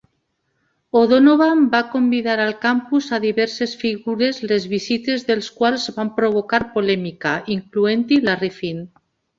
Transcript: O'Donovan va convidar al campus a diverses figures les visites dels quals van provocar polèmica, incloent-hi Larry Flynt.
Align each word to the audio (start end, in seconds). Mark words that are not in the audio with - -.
O'Donovan 1.01 1.61
va 1.75 1.81
convidar 1.91 2.37
al 2.45 2.55
campus 2.65 3.11
a 3.17 3.21
diverses 3.27 3.77
figures 3.83 4.41
les 4.53 4.67
visites 4.75 5.29
dels 5.31 5.55
quals 5.61 5.89
van 6.01 6.13
provocar 6.19 6.63
polèmica, 6.75 7.37
incloent-hi 7.61 8.21
Larry 8.27 8.55
Flynt. 8.61 8.87